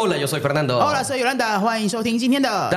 [0.00, 0.78] Hola, yo soy Fernando.
[0.78, 1.58] Hola, soy Yolanda.
[1.58, 2.70] Juan y Shouting Jintienda.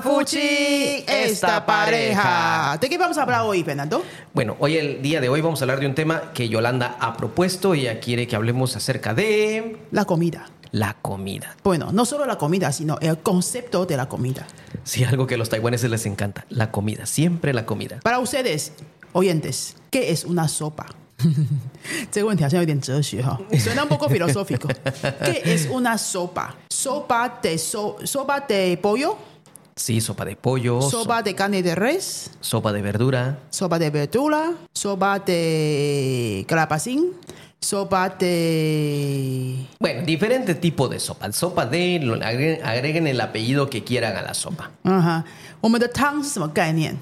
[0.00, 2.78] Fuchi, esta pareja.
[2.80, 4.04] ¿De qué vamos a hablar hoy, Fernando?
[4.32, 7.16] Bueno, hoy el día de hoy vamos a hablar de un tema que Yolanda ha
[7.16, 7.74] propuesto.
[7.74, 10.46] Ella quiere que hablemos acerca de La comida.
[10.70, 11.56] la comida.
[11.64, 14.46] Bueno, no solo la comida, sino el concepto de la comida.
[14.84, 17.98] Sí, algo que a los taiwaneses les encanta, la comida, siempre la comida.
[18.04, 18.72] Para ustedes,
[19.12, 20.86] oyentes, ¿qué es una sopa?
[22.11, 24.67] 这个问题好像有点哲学哈，suena un poco filosófico.
[25.23, 26.55] ¿Qué es una sopa?
[26.69, 29.17] Sopa de so, sopa de pollo,
[29.75, 33.89] Sí, sopa de pollo, so- sopa de carne de res, sopa de verdura, sopa de
[33.91, 37.13] verdura, sopa de calabacín,
[37.61, 39.65] sopa de...
[39.79, 41.31] bueno, diferente tipo de sopa.
[41.31, 44.71] Sopa de, lo- agreguen, agreguen el apellido que quieran a la sopa.
[44.83, 45.23] 嗯哈，
[45.61, 46.95] 我们的汤是什么概念？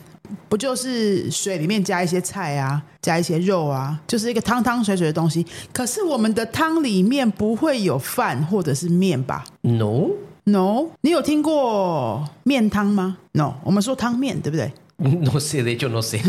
[0.49, 5.47] 不就是水里面加一些菜啊，加一些肉啊，就是一个汤汤水水的东西。
[5.73, 16.21] 可是我们的汤里面不会有饭或者是面吧 No,？No，你有听过面汤吗？No，我们说汤面，对不对？no sé, de hecho no sé.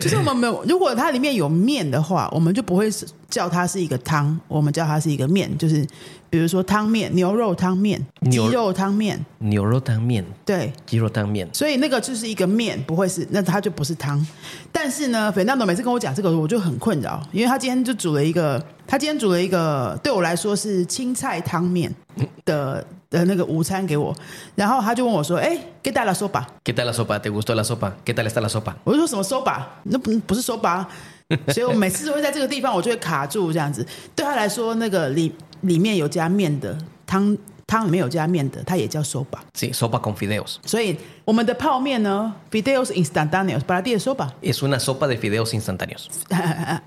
[0.00, 5.56] 就是我们没有，如果它里面有面的话，我们就不会是叫它是一个汤，我们叫它是一个面。
[5.58, 5.86] 就是
[6.30, 10.72] 比如说汤面、牛肉汤面、鸡牛肉汤面，牛肉汤面，对。
[10.86, 11.48] 鸡肉汤面。
[11.52, 14.26] 所以那个就是一个面，不会是，那它就不是汤。
[14.72, 21.92] 但是呢，斐纳诺每次跟我讲这个，我就很困扰，因为他今天就煮了一个，他今天煮了一个对我来说是青菜汤面
[22.44, 24.14] 的的那个午餐给我，
[24.54, 26.46] 然后他就问我说：“哎，给带了说吧。
[26.64, 27.18] ¿Qué tal la sopa?
[27.20, 27.92] ¿Te gustó la sopa?
[28.04, 30.88] ¿Qué tal está la sopa?” 我就说什么说吧，那不不是说吧。
[31.48, 33.86] 所以我每次都会在这个地方，我就会卡住这样子。
[34.16, 37.38] 对他来说，那个里里面有加面的汤，
[37.68, 39.38] 汤里面有加面的，它也叫 soba。
[39.54, 40.56] Sí, sopa con fideos.
[40.66, 44.30] 所以我们的泡面呢，fideos instantáneos para ti es sopa。
[44.42, 46.08] Es una sopa de fideos instantáneos.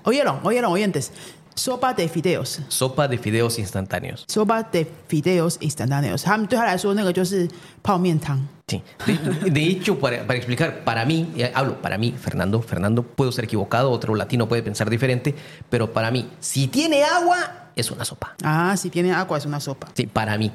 [0.04, 1.10] oyeron, oyeron, oyentes.
[1.55, 2.61] Sopa de fideos.
[2.69, 4.23] Sopa de fideos instantáneos.
[4.29, 6.23] Sopa de fideos instantáneos.
[6.23, 7.49] 他们对他来说，那个就是
[7.83, 8.39] 泡面汤。
[8.67, 8.81] Sí.
[9.05, 13.31] De, de hecho, para, para explicar, para mí, y hablo para mí, Fernando, Fernando, puedo
[13.31, 15.35] ser equivocado, otro latino puede pensar diferente,
[15.69, 18.35] pero para mí, si tiene agua, es una sopa.
[18.43, 19.87] Ah, si tiene agua es una sopa.
[19.95, 20.51] Sí, para mí.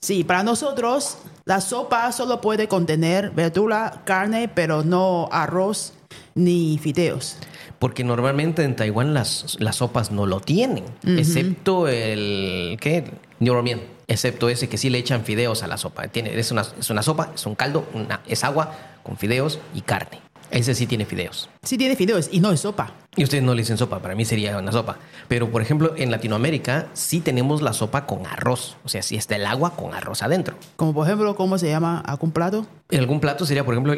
[0.00, 5.92] Sí, para nosotros la sopa solo puede contener verdura, carne, pero no arroz
[6.34, 7.36] ni fideos.
[7.81, 12.77] Porque normalmente en Taiwán las, las sopas no lo tienen, excepto el.
[12.79, 13.05] ¿Qué?
[13.39, 13.81] Niuromien.
[14.07, 16.07] Excepto ese que sí le echan fideos a la sopa.
[16.07, 19.81] Tiene, es, una, es una sopa, es un caldo, una, es agua con fideos y
[19.81, 20.19] carne.
[20.51, 21.49] Ese sí tiene fideos.
[21.63, 22.93] Sí tiene fideos y no es sopa.
[23.15, 24.97] Y ustedes no le dicen sopa, para mí sería una sopa.
[25.27, 28.77] Pero, por ejemplo, en Latinoamérica sí tenemos la sopa con arroz.
[28.85, 30.55] O sea, sí está el agua con arroz adentro.
[30.77, 32.65] Como por ejemplo, ¿cómo se llama algún plato?
[32.89, 33.95] En algún plato sería, por ejemplo,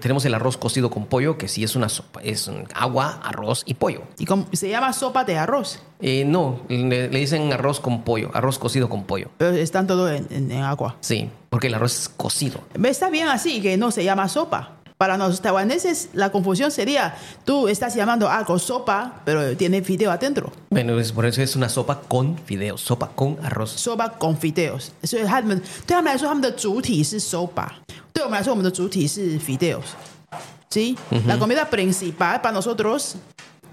[0.00, 2.20] tenemos el arroz cocido con pollo, que sí es una sopa.
[2.22, 4.02] Es agua, arroz y pollo.
[4.18, 8.30] Y como- se llama sopa de arroz, Eh, no, le, le dicen arroz con pollo,
[8.32, 9.28] arroz cocido con pollo.
[9.36, 10.96] pero están todos en- en- en agua.
[11.00, 12.60] Sí, porque el arroz es cocido.
[12.82, 14.76] Está bien así que no se llama sopa.
[14.99, 20.53] Para los taiwaneses la confusión sería, tú estás llamando algo sopa, pero tiene fideo adentro.
[20.69, 23.71] Bueno, es, por eso es una sopa con fideos, sopa con arroz.
[23.71, 27.69] sopa con fideos，所以他们对他们来说，他们的主体是 sopa，
[28.13, 30.97] 对我们来说，我们的主体是 fideos。¿Sí?
[31.27, 33.15] La comida principal para nosotros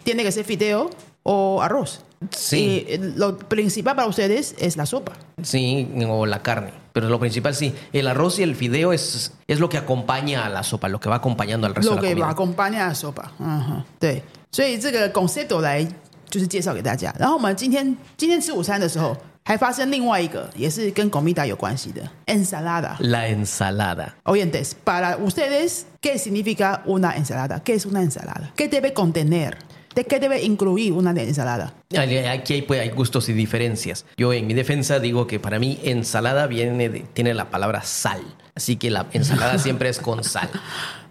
[0.04, 0.90] tiene que ser fideo
[1.22, 2.00] o arroz.
[2.30, 2.56] Sí.
[2.88, 5.12] Y eh, lo principal para ustedes es la sopa.
[5.42, 6.72] Sí, o la carne.
[6.92, 10.48] Pero lo principal sí, el arroz y el fideo es, es lo que acompaña a
[10.48, 12.30] la sopa, lo que va acompañando al resto lo de la que comida.
[12.30, 14.22] acompaña a sopa，嗯哼，对，
[14.52, 15.82] 所以这个 concept 来
[16.28, 17.12] 就是介绍给大家。
[17.18, 22.94] 然后我们今天今天吃午餐的时候，还发生另外一个也是跟 comida 有关系的 ensalada。
[23.00, 24.12] La ensalada.
[24.24, 27.60] Oyentes, para ustedes, ¿qué significa una ensalada?
[27.64, 28.52] ¿Qué es una ensalada?
[28.54, 29.56] ¿Qué debe contener?
[29.97, 31.73] ¿De qué debe incluir una ensalada?
[31.97, 34.05] Aquí hay, pues, hay gustos y diferencias.
[34.15, 38.21] Yo en mi defensa digo que para mí ensalada viene de- tiene la palabra sal.
[38.53, 40.51] Así que la ensalada siempre es con sal.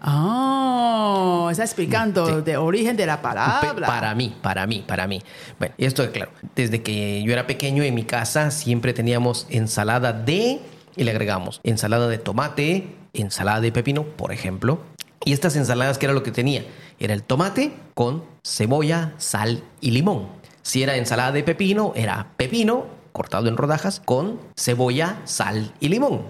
[0.05, 2.51] Oh, está explicando Sí.
[2.51, 3.75] el origen de la palabra.
[3.85, 5.21] Para mí, para mí, para mí.
[5.59, 6.31] Bueno, esto es claro.
[6.55, 10.61] Desde que yo era pequeño en mi casa siempre teníamos ensalada de
[10.95, 14.79] y le agregamos ensalada de tomate, ensalada de pepino, por ejemplo.
[15.25, 16.65] Y estas ensaladas, ¿qué era lo que tenía?
[16.99, 20.27] Era el tomate con cebolla, sal y limón.
[20.61, 26.21] Si era ensalada de pepino, era pepino cortado en rodajas con cebolla, sal y limón.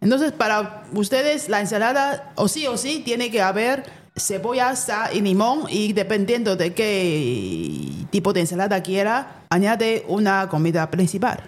[0.00, 3.84] Entonces, para ustedes, la ensalada, o sí o sí, tiene que haber
[4.16, 5.64] cebolla, sal y limón.
[5.68, 11.42] Y dependiendo de qué tipo de ensalada quiera, añade una comida principal.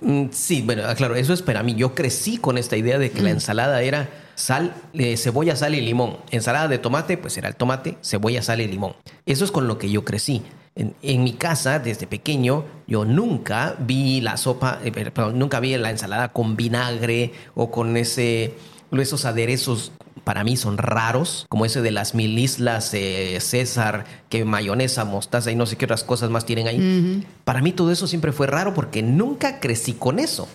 [0.00, 1.74] Mm, Sí, bueno, ah, claro, eso es para mí.
[1.74, 5.80] Yo crecí con esta idea de que la ensalada era sal, eh, cebolla, sal y
[5.80, 6.18] limón.
[6.30, 8.94] Ensalada de tomate, pues era el tomate, cebolla, sal y limón.
[9.24, 10.42] Eso es con lo que yo crecí.
[10.76, 15.76] En, en mi casa, desde pequeño, yo nunca vi la sopa, eh, perdón, nunca vi
[15.76, 18.54] la ensalada con vinagre o con ese,
[18.92, 19.90] esos aderezos
[20.26, 25.52] para mí son raros, como ese de las mil islas eh, César, que mayonesa, mostaza
[25.52, 27.24] y no sé qué otras cosas más tienen ahí.
[27.44, 30.48] Para mí todo eso siempre fue raro porque nunca crecí con eso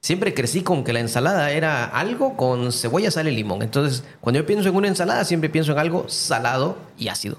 [0.00, 3.62] Siempre crecí con que la ensalada era algo con cebolla, sal y limón.
[3.62, 7.36] Entonces, cuando yo pienso en una ensalada, siempre pienso en algo salado y ácido.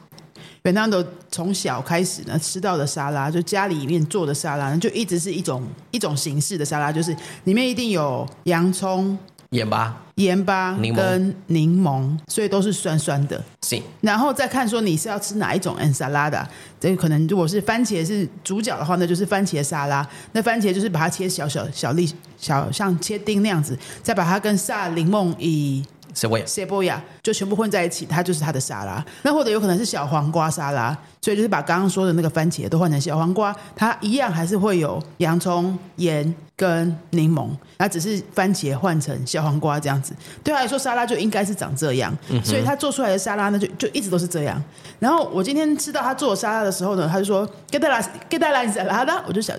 [0.63, 9.17] Fernando 从小开始呢，吃到的沙拉，就家里面做的沙拉呢，就一直是一种一种形式的沙拉，就是里面一定有洋葱、
[9.52, 13.42] 盐巴，盐巴跟柠檬，所以都是酸酸的。
[13.60, 13.82] sí.
[14.00, 16.42] 然后再看说你是要吃哪一种 ensalada，
[16.80, 20.06] 这个可能如果是番茄是主角的话，那就是番茄沙拉。
[20.32, 25.84] 那番茄就是把它切小小小粒小像切丁那样子，再把它跟萨柠檬以
[26.14, 26.44] cebolla.
[26.46, 29.04] cebolla 就全部混在一起，它就是它的沙拉。
[29.22, 37.48] 那或者有可能是小黄瓜沙拉，所以就是把刚刚说的那个番茄都换成小黄瓜，它一样还是会有洋葱、盐跟柠檬，
[37.78, 40.14] 它只是番茄换成小黄瓜这样子。
[40.42, 44.62] 对他来说，沙拉就应该是长这样，所以他做出来的沙拉呢，就就一直都是这样。
[44.98, 49.56] 然后我今天吃到他做沙拉的时候呢，他就说 “get la get la ensalada”，我就想。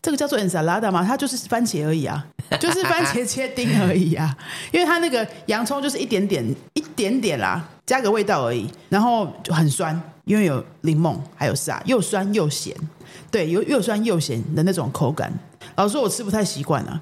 [0.00, 1.04] 这个叫做 ensalada 吗？
[1.06, 2.24] 它就是番茄而已啊，
[2.58, 4.36] 就是番茄切丁而已啊。
[4.72, 12.74] 因为它那个洋葱就是一点点一点点啦，加个味道而已，然后就很酸，因为有柠檬还有沙，又酸又咸，
[13.30, 15.32] 对，有又酸又咸的那种口感。
[15.76, 17.00] 老实说，我吃不太习惯啊。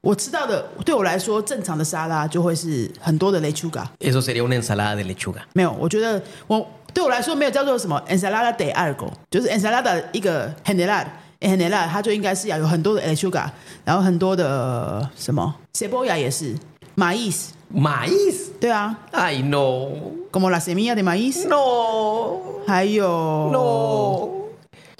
[0.00, 5.40] 我吃到的对我来说，正常的沙拉就会是很多的 lechuga，Eso sería una ensalada de lechuga.
[5.54, 6.64] 没有，我觉得我
[6.94, 11.04] 对我来说没有叫做什么 ensalada de algo，就是 ensalada 一个 general。
[11.39, 13.49] general 它就应该是要有很多的 lechuga，
[13.83, 16.55] 然后很多的什么 cebolla 也是，
[16.95, 18.51] maíz， Maíz.
[18.59, 19.89] 对啊 Ay, no.
[20.31, 22.63] ，como la semilla de maíz， No.
[22.67, 24.29] 还有 No.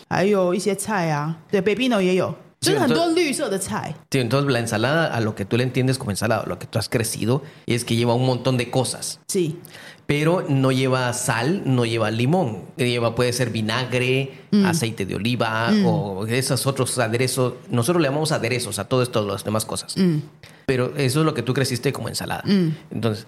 [0.10, 3.94] 还有一些菜啊，对，pepino 也有，就是很多绿色的菜。
[4.12, 6.78] Sí, entonces la ensalada, a lo que tú le entiendes como ensalada, lo que tú
[6.78, 9.20] has crecido, es que lleva un montón de cosas.
[9.28, 9.60] Sí，
[10.08, 12.64] Pero no lleva sal, no lleva limón.
[12.78, 14.34] Lleva, puede ser vinagre,
[14.66, 17.54] aceite de oliva o esos otros aderezos.
[17.70, 19.96] Nosotros le llamamos aderezos a todo esto, las demás cosas.
[20.66, 22.44] Pero eso es lo que tú creciste como ensalada.
[22.90, 23.26] Entonces,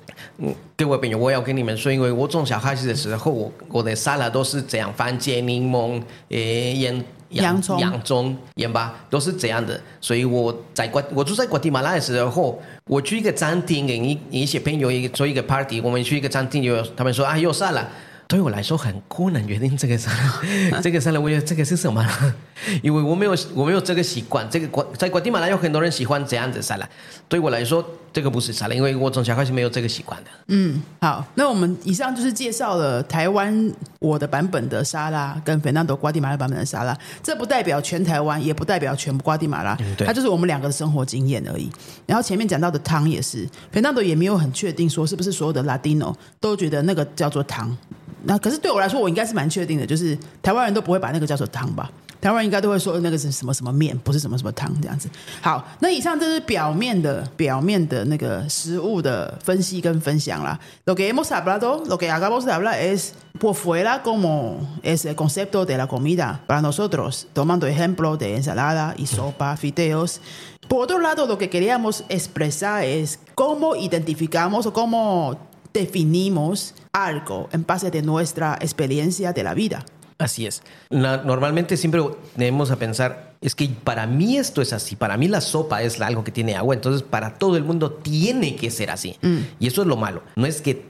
[0.78, 9.78] 各位朋友，我要跟你们说，因为我从小开始的时候，我我的沙拉都是这样，番茄、柠檬、诶盐、洋葱洋葱、盐巴都是这样的。
[10.00, 17.89] 所以我在瓜，我住在瓜地马拉的时候， 我去一个餐厅，跟一一些朋友一个做一个 party，我们去一个餐厅，就他们说啊又散了。
[18.31, 20.09] 对我来说很困难决定这个沙，
[20.81, 22.07] 这个沙拉，我觉得这个是什么？
[22.81, 26.89] 因为我没有我没有这个习惯，这个瓜在瓜地马拉有很多人喜欢这样子沙拉，
[27.29, 30.31] 对我来说这个不是沙拉，因为我从小开始没有这个习惯的。
[30.47, 41.69] 嗯好，那我们以上就是介绍了台湾我的版本的沙拉跟 Fernando 瓜地马拉版本的沙拉，这不代表全台湾，也不代表全部瓜地马拉，对它就是我们两个的生活经验而已。
[42.07, 47.75] 然后前面讲到的汤也是，Fernando 也没有很确定说是不是所有的 Latino 都觉得那个叫做汤。
[48.24, 51.90] 那可是对我来说，我应该是蛮确定的，就是台湾人都不会把那个叫做汤吧。
[52.22, 55.08] 台湾人应该都会说那个是什么什么面，不是什么什么汤这样子。
[55.42, 60.58] 好，那以上这是表面的表面的那个食物的分析跟分享啦。
[60.86, 65.68] Lo que hemos hablado, lo que acabamos de hablar es por fuera como es el concepto
[65.68, 70.20] de la comida para nosotros, tomando ejemplo de ensalada y sopa, fideos.
[70.68, 75.38] Por otro lado, lo que queríamos expresar es cómo identificamos o cómo
[75.73, 79.85] definimos algo en base de nuestra experiencia de la vida.
[80.19, 80.63] Así es.
[80.91, 82.03] Normalmente siempre
[82.37, 85.99] tenemos a pensar, es que para mí esto es así, para mí la sopa es
[86.01, 89.17] algo que tiene agua, entonces para todo el mundo tiene que ser así.
[89.59, 90.23] Y eso es lo malo.
[90.37, 90.90] No es que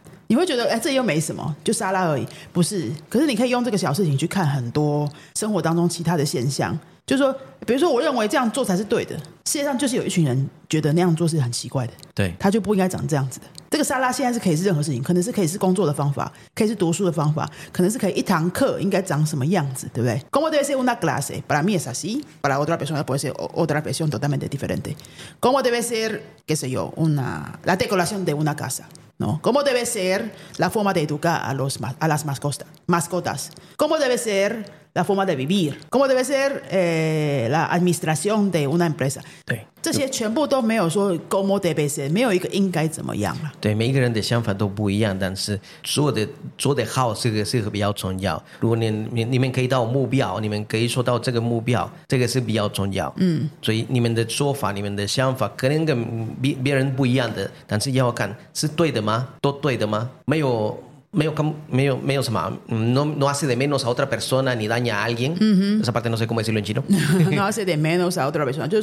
[0.31, 2.89] 你会觉得，哎，这又没什么，就沙拉而已，不是？
[3.09, 7.32] 可是你可以用这个小事情去看很多生活当中其他的现象，就是说，
[7.64, 13.46] 比如说，我认为这样做才是对的，世界上就是有一群人觉得那样做是很奇怪的，对它就不应该长这样子的。
[13.70, 20.20] 这个沙拉现在是可以是任何事情，可能是可以是工作的方法，可以是读书的方法，可能是可以一堂课应该长什么样子，对不对？
[20.32, 23.80] Como debe ser una clase para mí es así, para otra persona puede ser o- otra
[23.80, 24.96] versión totalmente diferente.
[25.38, 28.88] Como debe ser, qué sé yo, una la decoración de una casa.
[29.18, 29.40] ¿no?
[29.42, 33.50] ¿Cómo debe ser la forma de educar a, los, ma- a las mascotas, mascotas?
[33.76, 38.85] ¿Cómo debe ser la forma de vivir, cómo debe ser eh, la administración de una
[38.85, 39.21] empresa。
[39.45, 43.51] 对这些全部都没有说 cómo debe ser，没有一个应该怎么样了。
[43.59, 48.41] 对，每一个人的想法都不一样，但是做的做的好，这个是比较重要。
[48.59, 53.11] 如果你你你们可以到目标，你们可以说到这个目标，这个是比较重要。
[53.17, 59.27] 嗯，所以你们的说法、你们的想法可能跟别别人不一样的，但是要看是对的吗？
[59.41, 60.09] 都对的吗？
[60.25, 60.77] 没有。
[61.13, 61.33] medio,
[61.69, 62.21] medio, medio
[62.69, 65.33] no, no, hace de menos a otra persona ni daña a alguien.
[65.33, 65.81] Uh -huh.
[65.81, 66.83] Esa parte no sé cómo decirlo en chino.
[67.31, 68.69] no hace de menos a otra persona.
[68.69, 68.81] Pues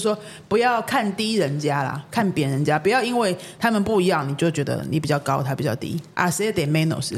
[6.52, 7.12] de menos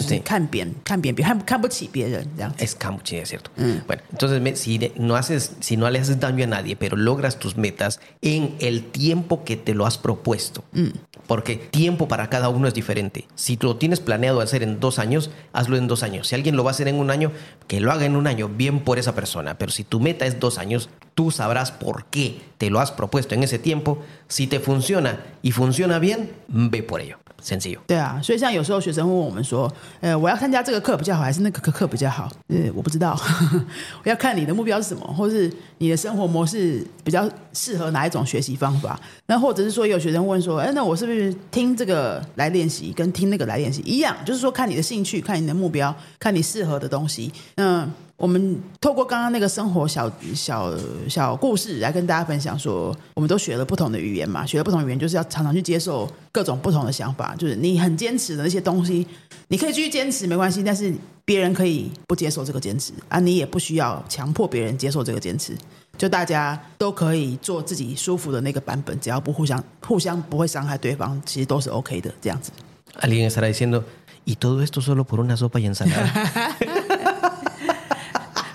[3.22, 3.50] es cierto.
[3.56, 3.86] Mm.
[3.86, 7.56] Bueno, entonces si no, haces, si no le haces daño a nadie, pero logras tus
[7.56, 10.62] metas en el tiempo que te lo has propuesto.
[10.72, 10.90] Mm.
[11.30, 13.28] Porque tiempo para cada uno es diferente.
[13.36, 16.26] Si tú lo tienes planeado hacer en dos años, hazlo en dos años.
[16.26, 17.30] Si alguien lo va a hacer en un año,
[17.68, 19.56] que lo haga en un año, bien por esa persona.
[19.56, 20.90] Pero si tu meta es dos años,
[21.20, 23.98] tú sabrás por qué te lo has propuesto en ese tiempo.
[24.26, 27.18] Si te funciona y funciona bien, ve por ello.
[27.42, 27.80] Sencillo.
[27.86, 32.30] 对啊，所以像有时候学生问我们说，呃，我要参加这个课比较好，还是那个课比较好？
[32.48, 33.18] 呃，我不知道，
[34.04, 38.98] 我要看你的目标是什么，或是你的生活模式比较适合哪一种学习方法。
[39.26, 44.16] 那或者是说，有学生问说，哎，那我是不是听这个来练习，跟听那个来练习一样？
[44.24, 47.30] 就是说，看你的兴趣，看你的目标，看你适合的东西。
[47.56, 47.90] 嗯。
[48.20, 50.70] 我们透过刚刚那个生活小小
[51.08, 57.34] 小故事来跟大家分享，说我们都学了不同的语言嘛，学了不同语言就是要常常去接受各种不同的想法。
[57.38, 59.06] 就是你很坚持的那些东西，
[59.48, 60.92] 你可以继续坚持没关系，但是
[61.24, 65.56] 别人可以不接受这个坚持啊，你也不需要强迫别人接受这个坚持。
[65.96, 72.12] 就大家都可以做自己舒服的那个版本，只要不互相互相不会伤害对方，其实都是 OK 的。
[72.20, 72.52] 这样子。
[73.00, 73.84] Alguien estará diciendo
[74.26, 76.10] y todo esto solo por una sopa y ensalada.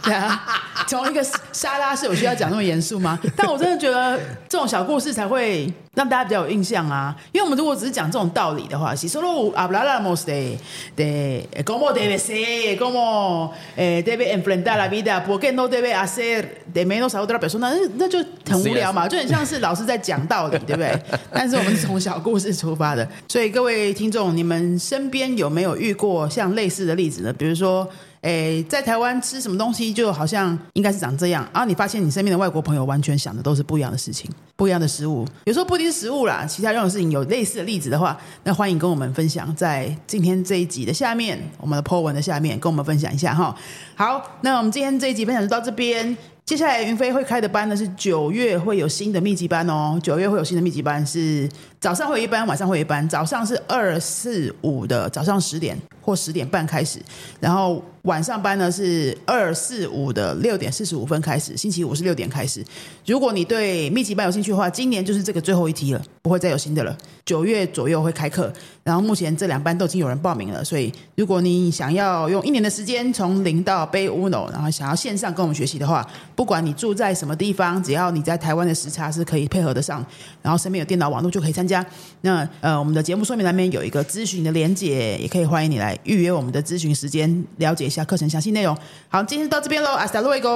[0.05, 0.39] 对啊，
[0.87, 3.19] 从一个沙拉是有需要讲那么严肃吗？
[3.35, 7.15] 但我真的觉得这种小故事才会让大家比较有印象啊。
[7.31, 10.57] 因为我们如果只是讲这种道理的话，si solo habláramos de
[10.95, 16.85] de cómo debe ser, cómo debe enfrentar la vida, por qué no debe hacer de
[16.85, 20.95] menos a otra persona，那那就很无聊嘛，就很像是老师在讲道理，对不对？
[21.33, 27.33] 但是我们是从小故事出发的，所以各位听众，你们身边有没有遇过像类似的例子呢？
[27.33, 27.89] 比如说。
[28.25, 35.27] 诶，在台湾吃什么东西就好像应该是长这样，然后你发现你身边的外国朋友完全想的都是不一样的事情，不一样的食物。
[35.43, 43.55] 有时候不一定是食物啦，其他任何事情有类似的例子的话，那欢迎跟我们分享，在今天这一集的下面，我们的 po 文的下面跟我们分享一下哈。
[43.93, 46.17] 好，那我们今天这一集分享就到这边。
[46.45, 55.75] 接下来云飞会开的班呢是九月会有新的密集班哦，九月会有新的密集班是早上会有一班，晚上会有一班，早上是二四五的早上十点
[56.05, 56.99] 或十点半开始，
[57.39, 57.83] 然后。
[58.05, 62.63] 晚上班呢是二四五的六点四十五分开始，星期五是六点开始。
[63.03, 66.95] 如果你对密集班有兴趣的话，今年就是这个最后一梯了，不会再有新的了。
[67.25, 80.05] 九月左右会开课，然后目前这两班都已经有人报名了，所以如果你想要用一年的时间从零到背 Uno，然后想要线上跟我们学习的话，不管你住在什么地方，只要你在台湾的时差是可以配合得上，
[80.43, 81.83] 然后身边有电脑网络就可以参加。
[82.21, 88.77] 那呃，我们的节目说明栏面有一个咨询的连结，也可以欢迎你来预约我们的咨询时间，了解一下课程详细内容。
[89.07, 90.49] 好，今天到这边喽，阿德路一个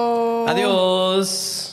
[0.48, 1.70] ，adios。